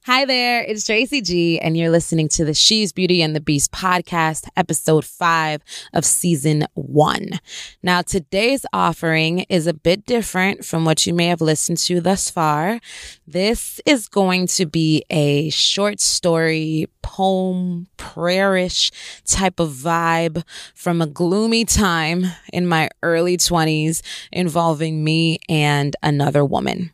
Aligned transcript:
Hi 0.00 0.24
there, 0.24 0.64
it's 0.64 0.84
Tracy 0.84 1.20
G, 1.20 1.60
and 1.60 1.76
you're 1.76 1.90
listening 1.90 2.26
to 2.30 2.44
the 2.44 2.54
She's 2.54 2.92
Beauty 2.92 3.22
and 3.22 3.36
the 3.36 3.40
Beast 3.40 3.70
podcast, 3.70 4.48
episode 4.56 5.04
five 5.04 5.62
of 5.92 6.04
season 6.04 6.66
one. 6.74 7.38
Now, 7.84 8.02
today's 8.02 8.66
offering 8.72 9.40
is 9.48 9.68
a 9.68 9.72
bit 9.72 10.04
different 10.04 10.64
from 10.64 10.84
what 10.84 11.06
you 11.06 11.14
may 11.14 11.26
have 11.26 11.40
listened 11.40 11.78
to 11.78 12.00
thus 12.00 12.30
far. 12.30 12.80
This 13.28 13.80
is 13.86 14.08
going 14.08 14.48
to 14.48 14.66
be 14.66 15.04
a 15.08 15.50
short 15.50 16.00
story, 16.00 16.88
poem, 17.02 17.86
prayerish 17.96 18.90
type 19.24 19.60
of 19.60 19.70
vibe 19.70 20.42
from 20.74 21.00
a 21.00 21.06
gloomy 21.06 21.64
time 21.64 22.26
in 22.52 22.66
my 22.66 22.90
early 23.04 23.36
20s 23.36 24.02
involving 24.32 25.04
me 25.04 25.38
and 25.48 25.94
another 26.02 26.44
woman. 26.44 26.90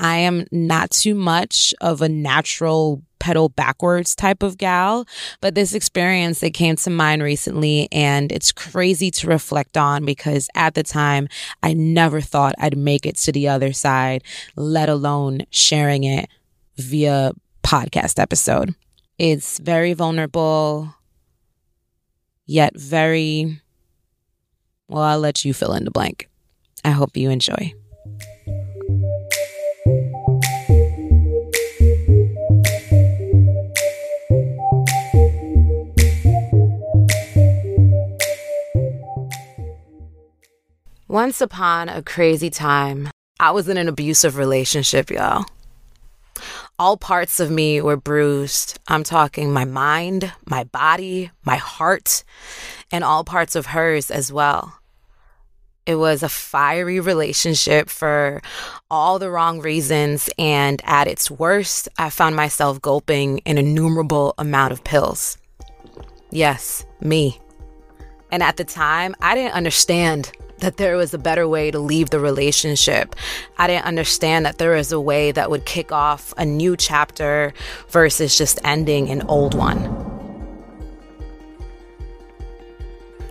I 0.00 0.18
am 0.18 0.46
not 0.50 0.90
too 0.90 1.14
much 1.14 1.72
of 1.80 2.02
a 2.02 2.08
natural 2.08 3.02
pedal 3.20 3.48
backwards 3.48 4.14
type 4.14 4.42
of 4.42 4.58
gal, 4.58 5.06
but 5.40 5.54
this 5.54 5.72
experience 5.72 6.40
that 6.40 6.52
came 6.52 6.76
to 6.76 6.90
mind 6.90 7.22
recently 7.22 7.88
and 7.90 8.30
it's 8.30 8.52
crazy 8.52 9.10
to 9.10 9.26
reflect 9.26 9.78
on 9.78 10.04
because 10.04 10.48
at 10.54 10.74
the 10.74 10.82
time 10.82 11.28
I 11.62 11.72
never 11.72 12.20
thought 12.20 12.54
I'd 12.58 12.76
make 12.76 13.06
it 13.06 13.16
to 13.18 13.32
the 13.32 13.48
other 13.48 13.72
side, 13.72 14.24
let 14.56 14.90
alone 14.90 15.42
sharing 15.50 16.04
it 16.04 16.28
via 16.76 17.32
podcast 17.62 18.18
episode. 18.18 18.74
It's 19.18 19.58
very 19.58 19.94
vulnerable, 19.94 20.92
yet 22.44 22.76
very, 22.76 23.60
well, 24.88 25.02
I'll 25.02 25.20
let 25.20 25.44
you 25.44 25.54
fill 25.54 25.72
in 25.72 25.84
the 25.84 25.90
blank. 25.90 26.28
I 26.84 26.90
hope 26.90 27.16
you 27.16 27.30
enjoy. 27.30 27.72
Once 41.14 41.40
upon 41.40 41.88
a 41.88 42.02
crazy 42.02 42.50
time, 42.50 43.08
I 43.38 43.52
was 43.52 43.68
in 43.68 43.76
an 43.76 43.86
abusive 43.86 44.36
relationship, 44.36 45.12
y'all. 45.12 45.44
All 46.76 46.96
parts 46.96 47.38
of 47.38 47.52
me 47.52 47.80
were 47.80 47.96
bruised. 47.96 48.80
I'm 48.88 49.04
talking 49.04 49.52
my 49.52 49.64
mind, 49.64 50.32
my 50.44 50.64
body, 50.64 51.30
my 51.44 51.54
heart, 51.54 52.24
and 52.90 53.04
all 53.04 53.22
parts 53.22 53.54
of 53.54 53.66
hers 53.66 54.10
as 54.10 54.32
well. 54.32 54.80
It 55.86 55.94
was 55.94 56.24
a 56.24 56.28
fiery 56.28 56.98
relationship 56.98 57.90
for 57.90 58.42
all 58.90 59.20
the 59.20 59.30
wrong 59.30 59.60
reasons, 59.60 60.28
and 60.36 60.82
at 60.84 61.06
its 61.06 61.30
worst, 61.30 61.88
I 61.96 62.10
found 62.10 62.34
myself 62.34 62.82
gulping 62.82 63.40
an 63.46 63.56
innumerable 63.56 64.34
amount 64.36 64.72
of 64.72 64.82
pills. 64.82 65.38
Yes, 66.32 66.84
me. 67.00 67.40
And 68.32 68.42
at 68.42 68.56
the 68.56 68.64
time, 68.64 69.14
I 69.20 69.36
didn't 69.36 69.54
understand 69.54 70.32
that 70.58 70.76
there 70.76 70.96
was 70.96 71.12
a 71.12 71.18
better 71.18 71.46
way 71.46 71.70
to 71.70 71.78
leave 71.78 72.10
the 72.10 72.20
relationship. 72.20 73.14
I 73.58 73.66
didn't 73.66 73.86
understand 73.86 74.46
that 74.46 74.58
there 74.58 74.72
was 74.72 74.92
a 74.92 75.00
way 75.00 75.32
that 75.32 75.50
would 75.50 75.64
kick 75.64 75.92
off 75.92 76.32
a 76.36 76.44
new 76.44 76.76
chapter 76.76 77.52
versus 77.88 78.36
just 78.36 78.58
ending 78.64 79.10
an 79.10 79.22
old 79.22 79.54
one. 79.54 80.14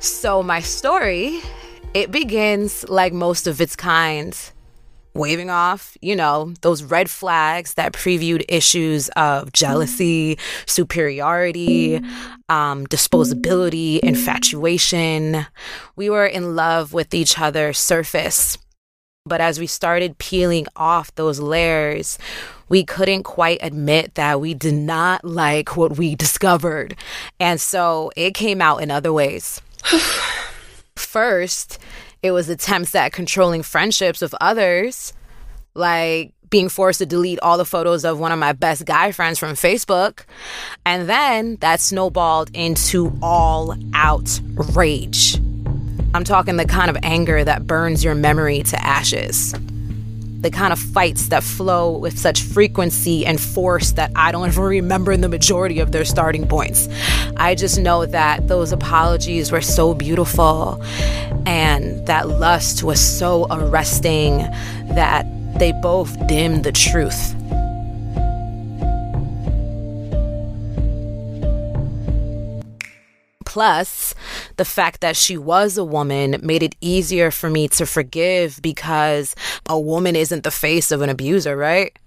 So 0.00 0.42
my 0.42 0.60
story, 0.60 1.40
it 1.92 2.10
begins 2.12 2.88
like 2.88 3.12
most 3.12 3.46
of 3.46 3.60
its 3.60 3.74
kind 3.74 4.38
waving 5.18 5.50
off, 5.50 5.96
you 6.00 6.16
know, 6.16 6.54
those 6.62 6.82
red 6.82 7.10
flags 7.10 7.74
that 7.74 7.92
previewed 7.92 8.44
issues 8.48 9.08
of 9.10 9.52
jealousy, 9.52 10.38
superiority, 10.66 11.96
um, 12.48 12.86
disposability, 12.86 13.98
infatuation. 14.00 15.46
We 15.96 16.08
were 16.08 16.26
in 16.26 16.56
love 16.56 16.92
with 16.92 17.12
each 17.12 17.38
other 17.38 17.72
surface. 17.72 18.56
But 19.26 19.42
as 19.42 19.60
we 19.60 19.66
started 19.66 20.16
peeling 20.16 20.66
off 20.74 21.14
those 21.14 21.38
layers, 21.38 22.18
we 22.68 22.84
couldn't 22.84 23.24
quite 23.24 23.58
admit 23.60 24.14
that 24.14 24.40
we 24.40 24.54
did 24.54 24.74
not 24.74 25.24
like 25.24 25.76
what 25.76 25.98
we 25.98 26.14
discovered. 26.14 26.96
And 27.38 27.60
so 27.60 28.10
it 28.16 28.34
came 28.34 28.62
out 28.62 28.82
in 28.82 28.90
other 28.90 29.12
ways. 29.12 29.60
First, 30.96 31.78
it 32.22 32.32
was 32.32 32.48
attempts 32.48 32.94
at 32.94 33.12
controlling 33.12 33.62
friendships 33.62 34.20
with 34.20 34.34
others, 34.40 35.12
like 35.74 36.32
being 36.50 36.68
forced 36.68 36.98
to 36.98 37.06
delete 37.06 37.38
all 37.40 37.58
the 37.58 37.64
photos 37.64 38.04
of 38.04 38.18
one 38.18 38.32
of 38.32 38.38
my 38.38 38.52
best 38.52 38.86
guy 38.86 39.12
friends 39.12 39.38
from 39.38 39.52
Facebook. 39.52 40.24
And 40.86 41.08
then 41.08 41.56
that 41.56 41.80
snowballed 41.80 42.50
into 42.54 43.12
all 43.22 43.76
out 43.94 44.40
rage. 44.74 45.36
I'm 46.14 46.24
talking 46.24 46.56
the 46.56 46.64
kind 46.64 46.90
of 46.90 46.96
anger 47.02 47.44
that 47.44 47.66
burns 47.66 48.02
your 48.02 48.14
memory 48.14 48.62
to 48.62 48.82
ashes. 48.84 49.54
The 50.40 50.50
kind 50.50 50.72
of 50.72 50.78
fights 50.78 51.28
that 51.28 51.42
flow 51.42 51.98
with 51.98 52.18
such 52.18 52.42
frequency 52.42 53.26
and 53.26 53.40
force 53.40 53.92
that 53.92 54.12
I 54.14 54.32
don't 54.32 54.46
even 54.48 54.62
remember 54.62 55.16
the 55.16 55.28
majority 55.28 55.80
of 55.80 55.92
their 55.92 56.04
starting 56.04 56.46
points. 56.46 56.88
I 57.36 57.54
just 57.54 57.78
know 57.78 58.06
that 58.06 58.48
those 58.48 58.72
apologies 58.72 59.50
were 59.52 59.60
so 59.60 59.94
beautiful 59.94 60.82
and 61.46 62.06
that 62.06 62.28
lust 62.28 62.82
was 62.82 63.00
so 63.00 63.46
arresting 63.50 64.38
that 64.94 65.26
they 65.58 65.72
both 65.72 66.26
dimmed 66.26 66.64
the 66.64 66.72
truth. 66.72 67.34
Plus, 73.48 74.14
the 74.58 74.64
fact 74.66 75.00
that 75.00 75.16
she 75.16 75.38
was 75.38 75.78
a 75.78 75.84
woman 75.84 76.36
made 76.42 76.62
it 76.62 76.76
easier 76.82 77.30
for 77.30 77.48
me 77.48 77.66
to 77.68 77.86
forgive 77.86 78.60
because 78.60 79.34
a 79.66 79.80
woman 79.80 80.14
isn't 80.14 80.44
the 80.44 80.50
face 80.50 80.92
of 80.92 81.00
an 81.00 81.08
abuser, 81.08 81.56
right? 81.56 81.98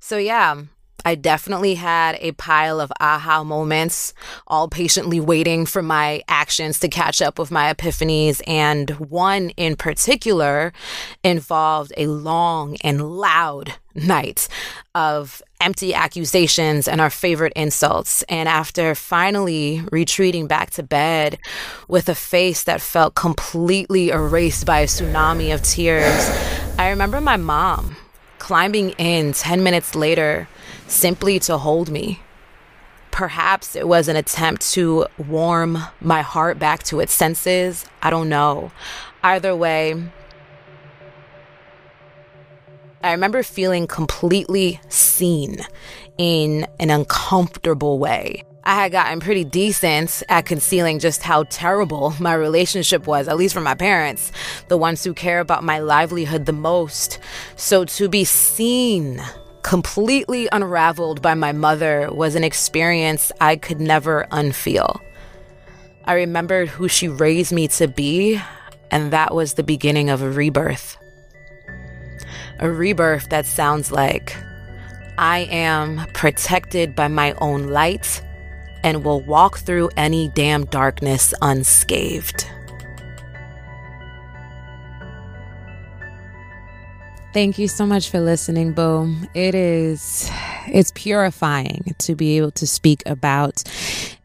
So, 0.00 0.18
yeah, 0.18 0.62
I 1.04 1.14
definitely 1.14 1.74
had 1.74 2.18
a 2.20 2.32
pile 2.32 2.80
of 2.80 2.92
aha 3.00 3.44
moments, 3.44 4.14
all 4.46 4.68
patiently 4.68 5.20
waiting 5.20 5.64
for 5.64 5.82
my 5.82 6.22
actions 6.28 6.80
to 6.80 6.88
catch 6.88 7.22
up 7.22 7.38
with 7.38 7.50
my 7.50 7.72
epiphanies. 7.72 8.40
And 8.46 8.90
one 8.90 9.50
in 9.50 9.76
particular 9.76 10.72
involved 11.22 11.92
a 11.96 12.06
long 12.06 12.76
and 12.82 13.10
loud 13.10 13.74
night 13.94 14.48
of 14.94 15.42
empty 15.60 15.94
accusations 15.94 16.86
and 16.88 17.00
our 17.00 17.10
favorite 17.10 17.52
insults. 17.56 18.22
And 18.24 18.48
after 18.48 18.94
finally 18.94 19.82
retreating 19.90 20.46
back 20.46 20.70
to 20.72 20.82
bed 20.82 21.38
with 21.88 22.08
a 22.08 22.14
face 22.14 22.64
that 22.64 22.80
felt 22.80 23.14
completely 23.14 24.10
erased 24.10 24.66
by 24.66 24.80
a 24.80 24.86
tsunami 24.86 25.54
of 25.54 25.62
tears, 25.62 26.28
I 26.78 26.90
remember 26.90 27.20
my 27.20 27.36
mom 27.36 27.96
climbing 28.38 28.90
in 28.90 29.32
10 29.32 29.62
minutes 29.62 29.94
later 29.94 30.48
simply 30.88 31.38
to 31.40 31.58
hold 31.58 31.90
me. 31.90 32.20
Perhaps 33.10 33.76
it 33.76 33.86
was 33.86 34.08
an 34.08 34.16
attempt 34.16 34.62
to 34.72 35.06
warm 35.16 35.78
my 36.00 36.22
heart 36.22 36.58
back 36.58 36.82
to 36.84 37.00
its 37.00 37.12
senses. 37.12 37.86
I 38.02 38.10
don't 38.10 38.28
know. 38.28 38.70
Either 39.22 39.54
way, 39.54 40.10
I 43.02 43.12
remember 43.12 43.42
feeling 43.42 43.86
completely 43.86 44.80
seen 44.88 45.64
in 46.16 46.66
an 46.80 46.90
uncomfortable 46.90 47.98
way. 47.98 48.44
I 48.64 48.74
had 48.74 48.92
gotten 48.92 49.20
pretty 49.20 49.44
decent 49.44 50.22
at 50.28 50.44
concealing 50.44 50.98
just 50.98 51.22
how 51.22 51.44
terrible 51.44 52.12
my 52.20 52.34
relationship 52.34 53.06
was, 53.06 53.28
at 53.28 53.36
least 53.36 53.54
from 53.54 53.64
my 53.64 53.74
parents, 53.74 54.30
the 54.68 54.76
ones 54.76 55.02
who 55.02 55.14
care 55.14 55.40
about 55.40 55.64
my 55.64 55.78
livelihood 55.78 56.46
the 56.46 56.52
most. 56.52 57.18
So 57.56 57.84
to 57.84 58.08
be 58.08 58.24
seen 58.24 59.22
completely 59.68 60.48
unraveled 60.50 61.20
by 61.20 61.34
my 61.34 61.52
mother 61.52 62.08
was 62.10 62.34
an 62.34 62.42
experience 62.42 63.30
I 63.38 63.56
could 63.56 63.78
never 63.78 64.26
unfeel. 64.32 64.98
I 66.06 66.14
remembered 66.14 66.70
who 66.70 66.88
she 66.88 67.06
raised 67.06 67.52
me 67.52 67.68
to 67.68 67.86
be, 67.86 68.40
and 68.90 69.12
that 69.12 69.34
was 69.34 69.52
the 69.52 69.62
beginning 69.62 70.08
of 70.08 70.22
a 70.22 70.30
rebirth. 70.30 70.96
A 72.60 72.70
rebirth 72.70 73.28
that 73.28 73.44
sounds 73.44 73.92
like 73.92 74.34
I 75.18 75.40
am 75.50 76.06
protected 76.14 76.96
by 76.96 77.08
my 77.08 77.34
own 77.34 77.66
light 77.66 78.22
and 78.82 79.04
will 79.04 79.20
walk 79.20 79.58
through 79.58 79.90
any 79.98 80.30
damn 80.30 80.64
darkness 80.64 81.34
unscathed. 81.42 82.46
Thank 87.32 87.58
you 87.58 87.68
so 87.68 87.86
much 87.86 88.08
for 88.10 88.20
listening, 88.20 88.72
Boom. 88.72 89.28
It 89.34 89.54
is 89.54 90.30
it's 90.72 90.92
purifying 90.94 91.94
to 91.98 92.14
be 92.14 92.36
able 92.36 92.50
to 92.52 92.66
speak 92.66 93.02
about 93.06 93.62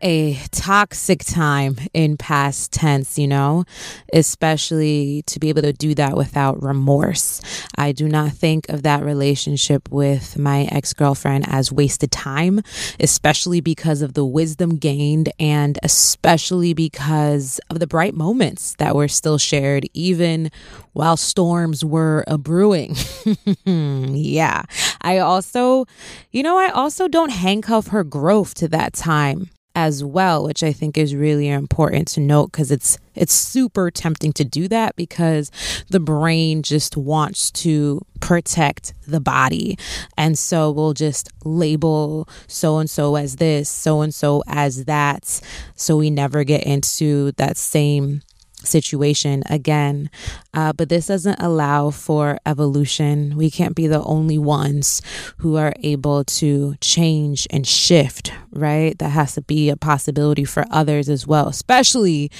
a 0.01 0.37
toxic 0.51 1.23
time 1.23 1.77
in 1.93 2.17
past 2.17 2.73
tense, 2.73 3.17
you 3.17 3.27
know, 3.27 3.63
especially 4.11 5.23
to 5.25 5.39
be 5.39 5.49
able 5.49 5.61
to 5.61 5.71
do 5.71 5.95
that 5.95 6.17
without 6.17 6.61
remorse. 6.61 7.41
I 7.77 7.93
do 7.93 8.09
not 8.09 8.33
think 8.33 8.67
of 8.69 8.83
that 8.83 9.03
relationship 9.03 9.89
with 9.89 10.37
my 10.37 10.63
ex 10.71 10.93
girlfriend 10.93 11.45
as 11.47 11.71
wasted 11.71 12.11
time, 12.11 12.61
especially 12.99 13.61
because 13.61 14.01
of 14.01 14.13
the 14.13 14.25
wisdom 14.25 14.75
gained 14.75 15.31
and 15.39 15.79
especially 15.83 16.73
because 16.73 17.59
of 17.69 17.79
the 17.79 17.87
bright 17.87 18.13
moments 18.13 18.75
that 18.75 18.95
were 18.95 19.07
still 19.07 19.37
shared, 19.37 19.87
even 19.93 20.51
while 20.91 21.17
storms 21.17 21.83
were 21.83 22.23
a 22.27 22.37
brewing. 22.37 22.95
yeah. 23.65 24.63
I 25.01 25.17
also, 25.19 25.85
you 26.33 26.41
know, 26.41 26.57
I 26.57 26.69
also 26.69 27.07
don't 27.07 27.29
handcuff 27.29 27.87
her 27.87 28.03
growth 28.03 28.55
to 28.55 28.67
that 28.69 28.93
time 28.93 29.51
as 29.75 30.03
well, 30.03 30.43
which 30.43 30.63
I 30.63 30.71
think 30.71 30.97
is 30.97 31.15
really 31.15 31.47
important 31.47 32.07
to 32.09 32.19
note 32.19 32.51
because 32.51 32.71
it's 32.71 32.97
it's 33.15 33.33
super 33.33 33.91
tempting 33.91 34.33
to 34.33 34.43
do 34.43 34.67
that 34.67 34.95
because 34.95 35.51
the 35.89 35.99
brain 35.99 36.63
just 36.63 36.97
wants 36.97 37.51
to 37.51 38.01
protect 38.19 38.93
the 39.07 39.19
body. 39.19 39.77
And 40.17 40.37
so 40.37 40.71
we'll 40.71 40.93
just 40.93 41.29
label 41.45 42.27
so 42.47 42.79
and 42.79 42.89
so 42.89 43.15
as 43.15 43.35
this, 43.35 43.69
so 43.69 44.01
and 44.01 44.13
so 44.13 44.43
as 44.47 44.85
that, 44.85 45.39
so 45.75 45.97
we 45.97 46.09
never 46.09 46.43
get 46.43 46.63
into 46.63 47.31
that 47.33 47.57
same 47.57 48.21
situation 48.65 49.43
again. 49.49 50.09
Uh, 50.53 50.73
but 50.73 50.89
this 50.89 51.07
doesn't 51.07 51.39
allow 51.39 51.89
for 51.89 52.37
evolution. 52.45 53.35
We 53.35 53.49
can't 53.49 53.75
be 53.75 53.87
the 53.87 54.03
only 54.03 54.37
ones 54.37 55.01
who 55.37 55.57
are 55.57 55.73
able 55.81 56.23
to 56.25 56.75
change 56.81 57.47
and 57.49 57.65
shift, 57.65 58.31
right? 58.51 58.97
That 58.99 59.09
has 59.09 59.33
to 59.35 59.41
be 59.41 59.69
a 59.69 59.77
possibility 59.77 60.45
for 60.45 60.65
others 60.71 61.09
as 61.09 61.25
well, 61.27 61.47
especially 61.47 62.31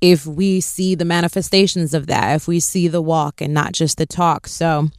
if 0.00 0.26
we 0.26 0.60
see 0.60 0.94
the 0.94 1.04
manifestations 1.04 1.94
of 1.94 2.06
that, 2.06 2.36
if 2.36 2.48
we 2.48 2.60
see 2.60 2.88
the 2.88 3.02
walk 3.02 3.40
and 3.40 3.54
not 3.54 3.72
just 3.72 3.98
the 3.98 4.06
talk. 4.06 4.46
So, 4.46 4.90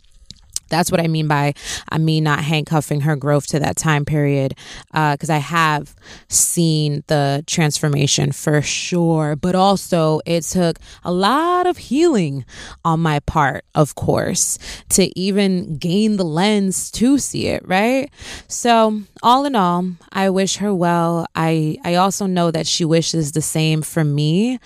that's 0.74 0.92
what 0.92 1.00
I 1.00 1.08
mean 1.08 1.28
by 1.28 1.54
I 1.90 1.98
mean 1.98 2.24
not 2.24 2.40
handcuffing 2.44 3.02
her 3.02 3.16
growth 3.16 3.48
to 3.48 3.60
that 3.60 3.78
time 3.78 4.06
period 4.06 4.56
because 4.88 5.30
uh, 5.30 5.36
I 5.36 5.38
have 5.38 5.96
seen 6.30 7.04
the 7.08 7.44
transformation 7.46 8.32
for 8.32 8.62
sure, 8.62 9.36
but 9.36 9.56
also 9.56 10.20
it 10.26 10.44
took 10.44 10.80
a 11.04 11.12
lot 11.12 11.68
of 11.68 11.78
healing 11.78 12.46
on 12.84 13.00
my 13.00 13.20
part, 13.20 13.66
of 13.76 13.96
course, 13.96 14.58
to 14.90 15.18
even 15.18 15.78
gain 15.78 16.18
the 16.18 16.26
lens 16.26 16.90
to 16.92 17.18
see 17.18 17.48
it, 17.48 17.68
right? 17.68 18.10
So, 18.48 19.02
all 19.22 19.46
in 19.46 19.56
all, 19.56 19.86
I 20.12 20.30
wish 20.30 20.58
her 20.58 20.74
well. 20.74 21.28
I 21.36 21.78
I 21.84 21.96
also 21.96 22.26
know 22.26 22.52
that 22.52 22.68
she 22.68 22.86
wishes 22.86 23.32
the 23.32 23.42
same 23.42 23.82
for 23.82 24.04
me, 24.04 24.60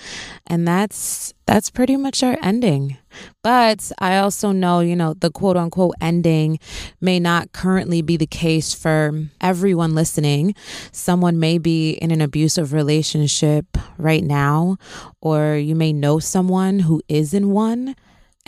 and 0.45 0.67
that's 0.67 1.33
that's 1.45 1.69
pretty 1.69 1.97
much 1.97 2.23
our 2.23 2.37
ending. 2.41 2.97
But 3.43 3.91
I 3.99 4.17
also 4.17 4.51
know, 4.51 4.79
you 4.79 4.95
know, 4.95 5.13
the 5.13 5.31
quote 5.31 5.57
unquote 5.57 5.95
ending 6.01 6.59
may 7.01 7.19
not 7.19 7.51
currently 7.51 8.01
be 8.01 8.17
the 8.17 8.27
case 8.27 8.73
for 8.73 9.25
everyone 9.41 9.95
listening. 9.95 10.55
Someone 10.91 11.39
may 11.39 11.57
be 11.57 11.91
in 11.91 12.11
an 12.11 12.21
abusive 12.21 12.73
relationship 12.73 13.65
right 13.97 14.23
now, 14.23 14.77
or 15.21 15.55
you 15.55 15.75
may 15.75 15.93
know 15.93 16.19
someone 16.19 16.79
who 16.79 17.01
is 17.07 17.33
in 17.33 17.51
one. 17.51 17.95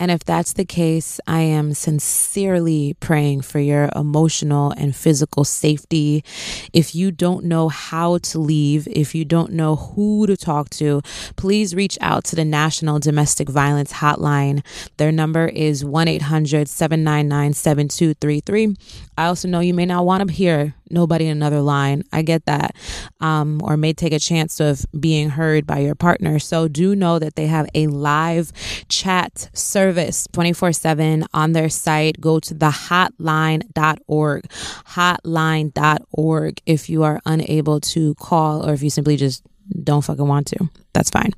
And 0.00 0.10
if 0.10 0.24
that's 0.24 0.54
the 0.54 0.64
case, 0.64 1.20
I 1.26 1.40
am 1.40 1.74
sincerely 1.74 2.96
praying 3.00 3.42
for 3.42 3.58
your 3.58 3.90
emotional 3.94 4.70
and 4.70 4.96
physical 4.96 5.44
safety. 5.44 6.24
If 6.72 6.94
you 6.94 7.10
don't 7.10 7.44
know 7.44 7.68
how 7.68 8.16
to 8.16 8.38
leave, 8.38 8.88
if 8.88 9.14
you 9.14 9.26
don't 9.26 9.52
know 9.52 9.76
who 9.76 10.26
to 10.26 10.38
talk 10.38 10.70
to, 10.70 11.02
please 11.36 11.74
reach 11.74 11.98
out 12.00 12.24
to 12.24 12.36
the 12.36 12.46
National 12.46 12.98
Domestic 12.98 13.50
Violence 13.50 13.92
Hotline. 13.92 14.64
Their 14.96 15.12
number 15.12 15.48
is 15.48 15.84
1 15.84 16.08
800 16.08 16.66
799 16.66 17.52
7233. 17.52 18.76
I 19.18 19.26
also 19.26 19.48
know 19.48 19.60
you 19.60 19.74
may 19.74 19.84
not 19.84 20.06
want 20.06 20.26
to 20.26 20.34
hear 20.34 20.74
nobody 20.88 21.26
in 21.26 21.36
another 21.36 21.60
line. 21.60 22.04
I 22.10 22.22
get 22.22 22.46
that. 22.46 22.74
Um, 23.20 23.60
or 23.62 23.76
may 23.76 23.92
take 23.92 24.14
a 24.14 24.18
chance 24.18 24.60
of 24.60 24.86
being 24.98 25.28
heard 25.28 25.66
by 25.66 25.80
your 25.80 25.94
partner. 25.94 26.38
So 26.38 26.68
do 26.68 26.96
know 26.96 27.18
that 27.18 27.36
they 27.36 27.46
have 27.48 27.68
a 27.74 27.86
live 27.86 28.50
chat 28.88 29.50
service 29.52 29.89
24 30.32 30.72
7 30.72 31.24
on 31.32 31.52
their 31.52 31.68
site. 31.68 32.20
Go 32.20 32.40
to 32.40 32.54
the 32.54 32.70
hotline.org. 32.70 34.50
Hotline.org 34.50 36.62
if 36.66 36.90
you 36.90 37.02
are 37.02 37.20
unable 37.26 37.80
to 37.80 38.14
call 38.16 38.68
or 38.68 38.72
if 38.72 38.82
you 38.82 38.90
simply 38.90 39.16
just 39.16 39.42
don't 39.82 40.02
fucking 40.02 40.26
want 40.26 40.46
to. 40.48 40.68
That's 40.92 41.10
fine. 41.10 41.32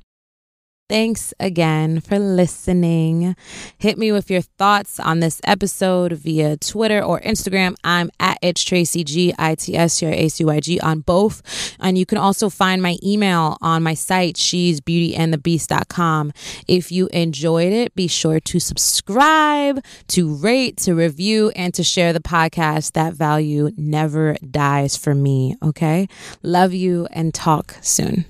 Thanks 0.89 1.33
again 1.39 2.01
for 2.01 2.19
listening. 2.19 3.37
Hit 3.77 3.97
me 3.97 4.11
with 4.11 4.29
your 4.29 4.41
thoughts 4.41 4.99
on 4.99 5.21
this 5.21 5.39
episode 5.45 6.11
via 6.11 6.57
Twitter 6.57 7.01
or 7.01 7.21
Instagram. 7.21 7.75
I'm 7.85 8.11
at 8.19 8.37
it's 8.41 8.61
Tracy 8.61 9.05
G 9.05 9.33
I 9.39 9.55
T 9.55 9.77
S 9.77 9.99
T 9.99 10.05
R 10.05 10.11
A 10.11 10.27
C 10.27 10.43
Y 10.43 10.59
G 10.59 10.79
on 10.81 10.99
both. 10.99 11.41
And 11.79 11.97
you 11.97 12.05
can 12.05 12.17
also 12.17 12.49
find 12.49 12.81
my 12.81 12.97
email 13.01 13.57
on 13.61 13.81
my 13.81 13.93
site, 13.93 14.35
she's 14.35 14.81
beautyandthebeast.com. 14.81 16.33
If 16.67 16.91
you 16.91 17.07
enjoyed 17.07 17.71
it, 17.71 17.95
be 17.95 18.07
sure 18.07 18.41
to 18.41 18.59
subscribe, 18.59 19.83
to 20.09 20.35
rate, 20.35 20.77
to 20.79 20.93
review, 20.93 21.51
and 21.55 21.73
to 21.75 21.83
share 21.83 22.11
the 22.11 22.19
podcast. 22.19 22.91
That 22.91 23.13
value 23.13 23.71
never 23.77 24.35
dies 24.51 24.97
for 24.97 25.15
me. 25.15 25.55
Okay. 25.63 26.09
Love 26.41 26.73
you 26.73 27.07
and 27.11 27.33
talk 27.33 27.77
soon. 27.81 28.25